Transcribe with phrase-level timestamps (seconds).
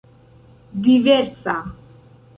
[0.83, 1.55] diversa